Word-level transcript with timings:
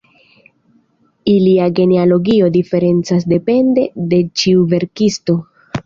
Ilia 1.33 1.67
genealogio 1.81 2.49
diferencas 2.57 3.31
depende 3.37 3.87
de 4.11 4.25
ĉiu 4.43 4.69
verkisto. 4.77 5.43